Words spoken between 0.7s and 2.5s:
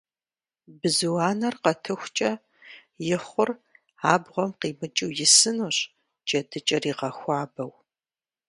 Бзу анэр къэтыхукӀэ,